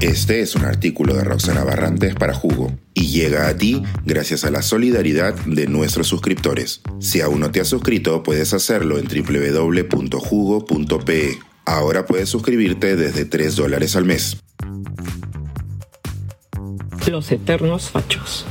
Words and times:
Este 0.00 0.40
es 0.40 0.54
un 0.54 0.64
artículo 0.64 1.12
de 1.14 1.24
Roxana 1.24 1.62
Barrantes 1.62 2.14
para 2.14 2.32
Jugo 2.32 2.72
y 2.94 3.08
llega 3.08 3.48
a 3.48 3.56
ti 3.58 3.82
gracias 4.06 4.44
a 4.44 4.50
la 4.50 4.62
solidaridad 4.62 5.34
de 5.44 5.66
nuestros 5.66 6.06
suscriptores. 6.08 6.80
Si 7.00 7.20
aún 7.20 7.40
no 7.40 7.50
te 7.50 7.60
has 7.60 7.68
suscrito, 7.68 8.22
puedes 8.22 8.54
hacerlo 8.54 8.96
en 8.98 9.04
www.jugo.pe. 9.08 10.18
Ahora 11.66 12.06
puedes 12.06 12.30
suscribirte 12.30 12.96
desde 12.96 13.26
3 13.26 13.56
dólares 13.56 13.94
al 13.94 14.06
mes. 14.06 14.38
Los 17.06 17.30
Eternos 17.30 17.90
Fachos. 17.90 18.46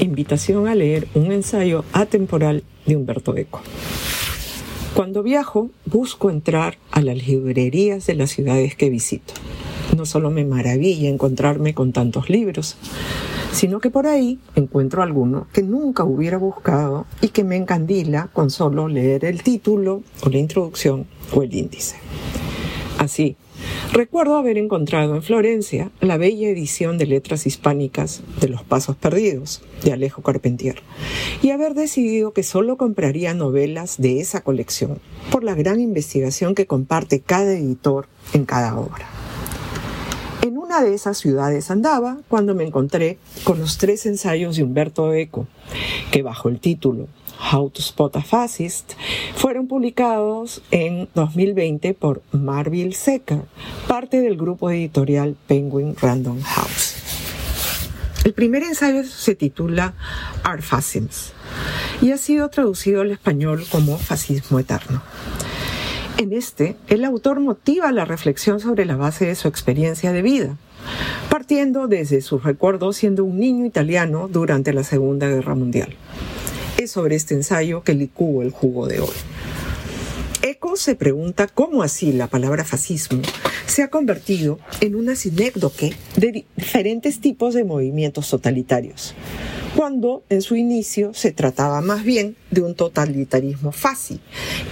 Invitación 0.00 0.68
a 0.68 0.74
leer 0.74 1.06
un 1.12 1.32
ensayo 1.32 1.84
atemporal 1.92 2.64
de 2.86 2.96
Humberto 2.96 3.36
Eco. 3.36 3.60
Cuando 4.94 5.22
viajo, 5.22 5.70
busco 5.84 6.30
entrar 6.30 6.78
a 6.90 7.02
las 7.02 7.26
librerías 7.26 8.06
de 8.06 8.14
las 8.14 8.30
ciudades 8.30 8.74
que 8.74 8.88
visito 8.88 9.34
no 9.96 10.06
solo 10.06 10.30
me 10.30 10.44
maravilla 10.44 11.08
encontrarme 11.08 11.74
con 11.74 11.92
tantos 11.92 12.30
libros, 12.30 12.76
sino 13.52 13.80
que 13.80 13.90
por 13.90 14.06
ahí 14.06 14.38
encuentro 14.56 15.02
alguno 15.02 15.46
que 15.52 15.62
nunca 15.62 16.04
hubiera 16.04 16.38
buscado 16.38 17.06
y 17.20 17.28
que 17.28 17.44
me 17.44 17.56
encandila 17.56 18.28
con 18.32 18.50
solo 18.50 18.88
leer 18.88 19.24
el 19.24 19.42
título 19.42 20.02
o 20.22 20.28
la 20.28 20.38
introducción 20.38 21.06
o 21.32 21.42
el 21.42 21.54
índice. 21.54 21.96
Así, 22.98 23.36
recuerdo 23.92 24.36
haber 24.36 24.58
encontrado 24.58 25.14
en 25.14 25.22
Florencia 25.22 25.90
la 26.00 26.16
bella 26.16 26.48
edición 26.48 26.98
de 26.98 27.06
letras 27.06 27.46
hispánicas 27.46 28.22
de 28.40 28.48
Los 28.48 28.62
Pasos 28.62 28.96
Perdidos 28.96 29.62
de 29.84 29.92
Alejo 29.92 30.22
Carpentier 30.22 30.82
y 31.42 31.50
haber 31.50 31.74
decidido 31.74 32.32
que 32.32 32.42
solo 32.42 32.76
compraría 32.76 33.34
novelas 33.34 33.98
de 33.98 34.20
esa 34.20 34.40
colección 34.40 34.98
por 35.30 35.44
la 35.44 35.54
gran 35.54 35.80
investigación 35.80 36.54
que 36.54 36.66
comparte 36.66 37.20
cada 37.20 37.52
editor 37.52 38.08
en 38.32 38.46
cada 38.46 38.76
obra 38.78 39.06
de 40.82 40.94
esas 40.94 41.18
ciudades 41.18 41.70
andaba 41.70 42.18
cuando 42.28 42.54
me 42.54 42.64
encontré 42.64 43.18
con 43.44 43.60
los 43.60 43.78
tres 43.78 44.06
ensayos 44.06 44.56
de 44.56 44.64
Humberto 44.64 45.12
Eco, 45.12 45.46
que 46.10 46.22
bajo 46.22 46.48
el 46.48 46.58
título 46.58 47.06
How 47.52 47.70
to 47.70 47.80
Spot 47.80 48.16
a 48.16 48.22
Fascist 48.22 48.94
fueron 49.36 49.68
publicados 49.68 50.62
en 50.70 51.08
2020 51.14 51.94
por 51.94 52.22
Marville 52.32 52.94
Secker, 52.94 53.42
parte 53.86 54.20
del 54.20 54.36
grupo 54.36 54.70
editorial 54.70 55.36
Penguin 55.46 55.94
Random 56.00 56.40
House. 56.42 56.94
El 58.24 58.32
primer 58.32 58.62
ensayo 58.62 59.04
se 59.04 59.34
titula 59.34 59.94
Art 60.42 60.62
Fascisms 60.62 61.32
y 62.00 62.10
ha 62.10 62.16
sido 62.16 62.48
traducido 62.48 63.02
al 63.02 63.10
español 63.10 63.64
como 63.70 63.98
Fascismo 63.98 64.58
Eterno. 64.58 65.02
En 66.16 66.32
este, 66.32 66.76
el 66.88 67.04
autor 67.04 67.40
motiva 67.40 67.90
la 67.90 68.04
reflexión 68.04 68.60
sobre 68.60 68.84
la 68.84 68.94
base 68.94 69.26
de 69.26 69.34
su 69.34 69.48
experiencia 69.48 70.12
de 70.12 70.22
vida, 70.22 70.56
partiendo 71.28 71.88
desde 71.88 72.20
sus 72.20 72.44
recuerdos 72.44 72.96
siendo 72.96 73.24
un 73.24 73.40
niño 73.40 73.66
italiano 73.66 74.28
durante 74.28 74.72
la 74.72 74.84
Segunda 74.84 75.26
Guerra 75.28 75.56
Mundial. 75.56 75.94
Es 76.78 76.92
sobre 76.92 77.16
este 77.16 77.34
ensayo 77.34 77.82
que 77.82 77.94
licúo 77.94 78.42
el 78.42 78.50
jugo 78.50 78.86
de 78.86 79.00
hoy. 79.00 79.14
Eco 80.42 80.76
se 80.76 80.94
pregunta 80.94 81.48
cómo 81.48 81.82
así 81.82 82.12
la 82.12 82.28
palabra 82.28 82.64
fascismo 82.64 83.22
se 83.66 83.82
ha 83.82 83.88
convertido 83.88 84.60
en 84.80 84.94
una 84.94 85.16
sinécdoque 85.16 85.94
de 86.16 86.44
diferentes 86.56 87.20
tipos 87.20 87.54
de 87.54 87.64
movimientos 87.64 88.30
totalitarios, 88.30 89.14
cuando 89.76 90.22
en 90.28 90.42
su 90.42 90.56
inicio 90.56 91.14
se 91.14 91.32
trataba 91.32 91.80
más 91.80 92.04
bien 92.04 92.36
de 92.50 92.62
un 92.62 92.74
totalitarismo 92.74 93.72
fácil, 93.72 94.20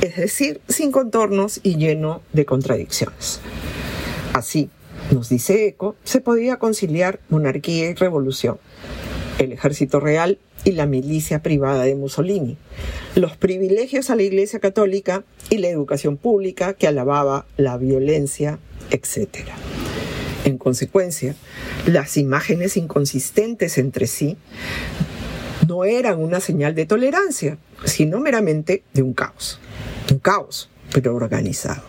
es 0.01 0.17
decir, 0.17 0.61
sin 0.69 0.93
contornos 0.93 1.61
y 1.63 1.77
lleno 1.77 2.23
de 2.33 2.45
contradicciones. 2.45 3.41
Así, 4.33 4.71
nos 5.11 5.29
dice 5.29 5.67
Eco, 5.67 5.97
se 6.05 6.21
podía 6.21 6.59
conciliar 6.59 7.21
monarquía 7.29 7.91
y 7.91 7.95
revolución, 7.95 8.59
el 9.39 9.53
ejército 9.53 9.99
real 9.99 10.39
y 10.65 10.73
la 10.73 10.87
milicia 10.87 11.43
privada 11.43 11.83
de 11.83 11.97
Mussolini, 11.97 12.57
los 13.17 13.37
privilegios 13.37 14.11
a 14.11 14.17
la 14.17 14.23
Iglesia 14.23 14.61
Católica 14.61 15.25
y 15.51 15.59
la 15.59 15.69
educación 15.69 16.17
pública 16.17 16.75
que 16.75 16.87
alababa 16.87 17.47
la 17.57 17.77
violencia, 17.77 18.61
etc. 18.91 19.49
En 20.45 20.59
consecuencia, 20.59 21.35
las 21.87 22.17
imágenes 22.17 22.77
inconsistentes 22.77 23.79
entre 23.79 24.07
sí 24.07 24.37
no 25.69 25.85
eran 25.85 26.19
una 26.21 26.41
señal 26.41 26.75
de 26.75 26.87
tolerancia, 26.87 27.59
sino 27.85 28.21
meramente 28.21 28.83
de 28.93 29.03
un 29.03 29.13
caos. 29.13 29.61
Un 30.11 30.19
caos, 30.19 30.69
pero 30.93 31.15
organizado. 31.15 31.83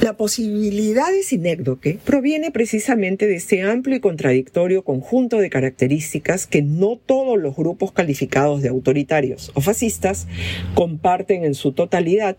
La 0.00 0.14
posibilidad 0.14 1.10
de 1.10 1.22
sinécdoque 1.22 1.98
proviene 2.04 2.50
precisamente 2.50 3.26
de 3.26 3.36
este 3.36 3.62
amplio 3.62 3.96
y 3.96 4.00
contradictorio 4.00 4.82
conjunto 4.82 5.38
de 5.38 5.48
características 5.48 6.46
que 6.46 6.62
no 6.62 6.98
todos 7.06 7.38
los 7.38 7.56
grupos 7.56 7.92
calificados 7.92 8.60
de 8.60 8.68
autoritarios 8.68 9.50
o 9.54 9.60
fascistas 9.60 10.26
comparten 10.74 11.44
en 11.44 11.54
su 11.54 11.72
totalidad, 11.72 12.36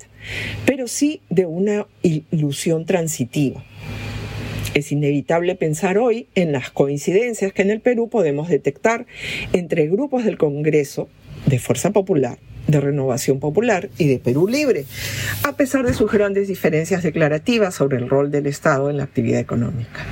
pero 0.65 0.87
sí 0.87 1.21
de 1.29 1.45
una 1.45 1.87
ilusión 2.03 2.85
transitiva. 2.85 3.63
Es 4.75 4.91
inevitable 4.91 5.55
pensar 5.55 5.97
hoy 5.97 6.27
en 6.35 6.51
las 6.51 6.69
coincidencias 6.69 7.53
que 7.53 7.61
en 7.61 7.71
el 7.71 7.79
Perú 7.79 8.09
podemos 8.09 8.49
detectar 8.49 9.05
entre 9.53 9.87
grupos 9.87 10.25
del 10.25 10.37
Congreso 10.37 11.07
de 11.45 11.59
Fuerza 11.59 11.91
Popular 11.91 12.37
de 12.67 12.81
Renovación 12.81 13.39
Popular 13.39 13.89
y 13.97 14.07
de 14.07 14.19
Perú 14.19 14.47
Libre, 14.49 14.85
a 15.43 15.55
pesar 15.55 15.85
de 15.85 15.93
sus 15.93 16.11
grandes 16.11 16.49
diferencias 16.49 17.03
declarativas 17.03 17.73
sobre 17.73 17.97
el 17.97 18.09
rol 18.09 18.31
del 18.31 18.47
Estado 18.47 18.89
en 18.89 18.97
la 18.97 19.03
actividad 19.03 19.39
económica. 19.39 20.03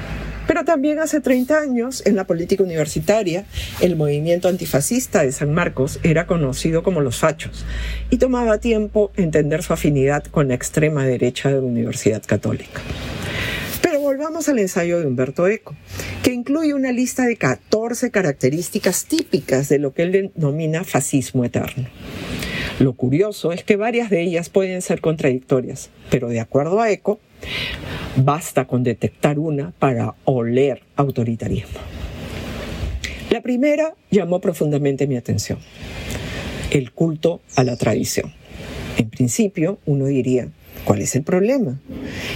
Pero 0.48 0.64
también 0.64 1.00
hace 1.00 1.20
30 1.20 1.60
años, 1.60 2.06
en 2.06 2.16
la 2.16 2.26
política 2.26 2.64
universitaria, 2.64 3.46
el 3.82 3.98
movimiento 3.98 4.48
antifascista 4.48 5.24
de 5.24 5.32
San 5.32 5.54
Marcos 5.54 6.00
era 6.04 6.26
conocido 6.26 6.84
como 6.84 7.02
los 7.02 7.18
fachos 7.18 7.66
y 8.10 8.18
tomaba 8.18 8.60
tiempo 8.60 9.12
entender 9.18 9.64
su 9.64 9.74
afinidad 9.74 10.24
con 10.26 10.48
la 10.48 10.56
extrema 10.56 11.06
derecha 11.06 11.50
de 11.50 11.56
la 11.56 11.68
Universidad 11.68 12.24
Católica. 12.26 12.82
Volvamos 14.24 14.48
al 14.48 14.60
ensayo 14.60 15.02
de 15.02 15.06
Humberto 15.06 15.50
Eco, 15.50 15.76
que 16.24 16.32
incluye 16.32 16.74
una 16.74 16.94
lista 16.94 17.26
de 17.26 17.36
14 17.36 18.10
características 18.10 19.04
típicas 19.04 19.68
de 19.68 19.80
lo 19.80 19.94
que 19.94 20.04
él 20.04 20.32
denomina 20.34 20.86
fascismo 20.86 21.44
eterno. 21.44 21.90
Lo 22.80 22.94
curioso 22.94 23.52
es 23.52 23.66
que 23.66 23.76
varias 23.76 24.10
de 24.10 24.22
ellas 24.22 24.48
pueden 24.48 24.82
ser 24.82 25.02
contradictorias, 25.02 25.90
pero 26.10 26.30
de 26.30 26.40
acuerdo 26.40 26.80
a 26.80 26.90
Eco, 26.90 27.20
basta 28.16 28.64
con 28.64 28.84
detectar 28.84 29.40
una 29.40 29.72
para 29.72 30.16
oler 30.24 30.84
autoritarismo. 30.96 31.82
La 33.30 33.42
primera 33.42 33.94
llamó 34.10 34.40
profundamente 34.40 35.06
mi 35.06 35.18
atención, 35.18 35.60
el 36.72 36.94
culto 36.94 37.42
a 37.58 37.66
la 37.66 37.76
tradición. 37.76 38.32
En 38.98 39.10
principio, 39.10 39.80
uno 39.86 40.06
diría, 40.06 40.48
¿Cuál 40.86 41.02
es 41.02 41.16
el 41.16 41.24
problema? 41.24 41.80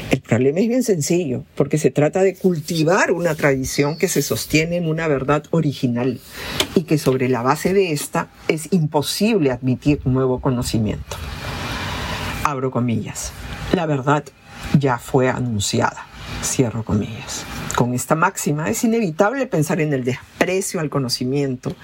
El 0.09 0.21
problema 0.21 0.59
es 0.59 0.67
bien 0.69 0.83
sencillo, 0.83 1.43
porque 1.55 1.77
se 1.77 1.91
trata 1.91 2.21
de 2.21 2.35
cultivar 2.35 3.11
una 3.11 3.35
tradición 3.35 3.97
que 3.97 4.07
se 4.07 4.21
sostiene 4.21 4.77
en 4.77 4.87
una 4.87 5.07
verdad 5.07 5.43
original 5.51 6.19
y 6.73 6.83
que 6.83 6.97
sobre 6.97 7.27
la 7.27 7.41
base 7.41 7.73
de 7.73 7.91
esta 7.91 8.29
es 8.47 8.71
imposible 8.71 9.51
admitir 9.51 9.99
nuevo 10.05 10.39
conocimiento. 10.39 11.17
Abro 12.43 12.71
comillas. 12.71 13.33
La 13.73 13.85
verdad 13.85 14.23
ya 14.79 14.97
fue 14.97 15.29
anunciada. 15.29 16.05
Cierro 16.41 16.83
comillas. 16.83 17.45
Con 17.77 17.93
esta 17.93 18.15
máxima 18.15 18.71
es 18.71 18.83
inevitable 18.83 19.45
pensar 19.45 19.79
en 19.81 19.93
el 19.93 20.03
desprecio 20.03 20.79
al 20.79 20.89
conocimiento 20.89 21.75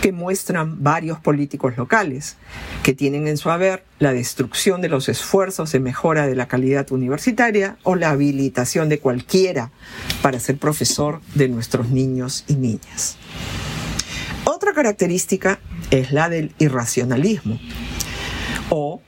que 0.00 0.10
muestran 0.10 0.82
varios 0.82 1.20
políticos 1.20 1.76
locales, 1.76 2.36
que 2.82 2.94
tienen 2.94 3.28
en 3.28 3.36
su 3.36 3.50
haber 3.50 3.84
la 3.98 4.14
destrucción 4.14 4.80
de 4.80 4.88
los 4.88 5.10
esfuerzos 5.10 5.70
de 5.70 5.78
mejora 5.78 6.26
de 6.26 6.36
la 6.36 6.48
calidad 6.48 6.90
universitaria 6.90 7.76
o 7.82 7.96
la 7.96 8.08
habilitación 8.08 8.88
de 8.88 8.98
cualquiera 8.98 9.70
para 10.22 10.40
ser 10.40 10.56
profesor 10.56 11.20
de 11.34 11.50
nuestros 11.50 11.90
niños 11.90 12.46
y 12.48 12.54
niñas. 12.54 13.18
Otra 14.44 14.72
característica 14.72 15.60
es 15.90 16.12
la 16.12 16.30
del 16.30 16.54
irracionalismo 16.60 17.60
o 18.70 19.02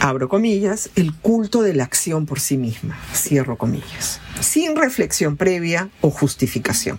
abro 0.00 0.28
comillas, 0.28 0.90
el 0.96 1.14
culto 1.14 1.62
de 1.62 1.74
la 1.74 1.84
acción 1.84 2.24
por 2.26 2.40
sí 2.40 2.56
misma, 2.56 2.98
cierro 3.14 3.58
comillas, 3.58 4.20
sin 4.40 4.74
reflexión 4.74 5.36
previa 5.36 5.90
o 6.00 6.10
justificación. 6.10 6.98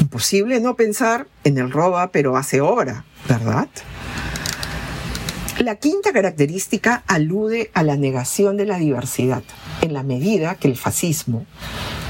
Imposible 0.00 0.60
no 0.60 0.74
pensar 0.74 1.28
en 1.44 1.56
el 1.58 1.70
roba 1.70 2.10
pero 2.10 2.36
hace 2.36 2.60
obra, 2.60 3.04
¿verdad? 3.28 3.68
La 5.58 5.76
quinta 5.76 6.12
característica 6.12 7.04
alude 7.06 7.70
a 7.74 7.84
la 7.84 7.96
negación 7.96 8.56
de 8.56 8.66
la 8.66 8.78
diversidad, 8.78 9.44
en 9.80 9.92
la 9.92 10.02
medida 10.02 10.56
que 10.56 10.66
el 10.66 10.76
fascismo, 10.76 11.46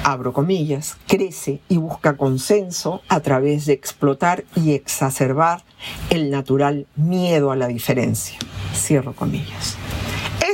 abro 0.04 0.32
comillas, 0.32 0.96
crece 1.06 1.60
y 1.68 1.76
busca 1.76 2.16
consenso 2.16 3.02
a 3.08 3.20
través 3.20 3.66
de 3.66 3.74
explotar 3.74 4.44
y 4.56 4.72
exacerbar 4.72 5.62
el 6.08 6.30
natural 6.30 6.86
miedo 6.96 7.50
a 7.50 7.56
la 7.56 7.66
diferencia, 7.66 8.38
cierro 8.74 9.14
comillas. 9.14 9.76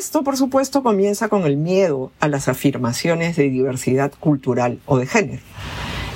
Esto, 0.09 0.25
por 0.25 0.39
supuesto, 0.39 0.83
comienza 0.83 1.29
con 1.29 1.45
el 1.45 1.59
miedo 1.59 2.13
a 2.19 2.29
las 2.29 2.49
afirmaciones 2.49 3.37
de 3.37 3.51
diversidad 3.51 4.11
cultural 4.19 4.79
o 4.87 4.97
de 4.97 5.07
género. 5.07 5.43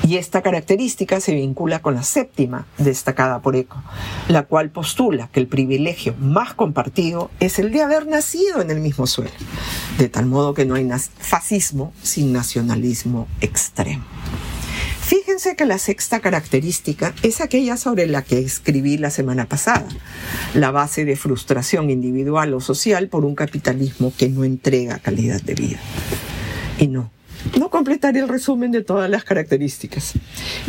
Y 0.09 0.17
esta 0.17 0.41
característica 0.41 1.21
se 1.21 1.35
vincula 1.35 1.83
con 1.83 1.95
la 1.95 2.03
séptima 2.03 2.67
destacada 2.79 3.43
por 3.43 3.55
Eco, 3.55 3.83
la 4.29 4.45
cual 4.45 4.71
postula 4.71 5.29
que 5.29 5.41
el 5.41 5.47
privilegio 5.47 6.15
más 6.19 6.55
compartido 6.55 7.31
es 7.39 7.59
el 7.59 7.71
de 7.71 7.83
haber 7.83 8.07
nacido 8.07 8.63
en 8.63 8.71
el 8.71 8.81
mismo 8.81 9.07
suelo, 9.07 9.31
de 9.99 10.09
tal 10.09 10.25
modo 10.25 10.55
que 10.55 10.65
no 10.65 10.75
hay 10.77 10.89
fascismo 11.19 11.93
sin 12.03 12.33
nacionalismo 12.33 13.29
extremo. 13.43 14.05
Fíjense 15.43 15.57
que 15.57 15.67
la 15.67 15.79
sexta 15.79 16.21
característica 16.21 17.17
es 17.25 17.41
aquella 17.41 17.77
sobre 17.77 18.07
la 18.07 18.23
que 18.23 18.39
escribí 18.39 18.97
la 18.97 19.11
semana 19.11 19.47
pasada, 19.47 19.89
la 20.55 20.71
base 20.71 21.05
de 21.05 21.17
frustración 21.17 21.91
individual 21.91 22.55
o 22.55 22.61
social 22.61 23.09
por 23.09 23.25
un 23.25 23.35
capitalismo 23.35 24.13
que 24.17 24.29
no 24.29 24.45
entrega 24.45 25.01
calidad 25.01 25.43
de 25.43 25.55
vida. 25.55 25.81
Y 26.79 26.87
no, 26.87 27.11
no 27.59 27.71
completaré 27.71 28.21
el 28.21 28.29
resumen 28.29 28.71
de 28.71 28.85
todas 28.85 29.11
las 29.11 29.25
características, 29.25 30.13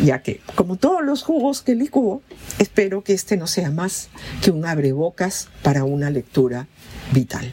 ya 0.02 0.22
que, 0.22 0.40
como 0.56 0.74
todos 0.74 1.04
los 1.04 1.22
jugos 1.22 1.62
que 1.62 1.76
licuo, 1.76 2.22
espero 2.58 3.04
que 3.04 3.12
este 3.12 3.36
no 3.36 3.46
sea 3.46 3.70
más 3.70 4.08
que 4.42 4.50
un 4.50 4.66
abrebocas 4.66 5.50
para 5.62 5.84
una 5.84 6.10
lectura 6.10 6.66
vital. 7.12 7.52